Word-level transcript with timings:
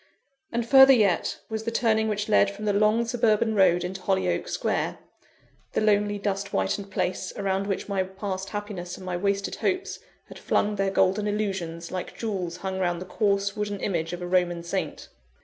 And 0.51 0.67
further 0.67 0.93
yet, 0.93 1.41
was 1.47 1.61
the 1.63 1.69
turning 1.69 2.07
which 2.07 2.27
led 2.27 2.49
from 2.49 2.65
the 2.65 2.73
long, 2.73 3.05
suburban 3.05 3.53
road 3.53 3.83
into 3.83 4.01
Hollyoake 4.01 4.47
Square 4.49 4.97
the 5.73 5.81
lonely, 5.81 6.17
dust 6.17 6.47
whitened 6.47 6.89
place, 6.89 7.31
around 7.37 7.67
which 7.67 7.87
my 7.87 8.01
past 8.01 8.49
happiness 8.49 8.97
and 8.97 9.05
my 9.05 9.15
wasted 9.15 9.57
hopes 9.57 9.99
had 10.27 10.39
flung 10.39 10.75
their 10.75 10.89
golden 10.89 11.27
illusions, 11.27 11.91
like 11.91 12.17
jewels 12.17 12.57
hung 12.57 12.79
round 12.79 12.99
the 12.99 13.05
coarse 13.05 13.55
wooden 13.55 13.79
image 13.79 14.11
of 14.11 14.23
a 14.23 14.27
Roman 14.27 14.63
saint. 14.63 15.07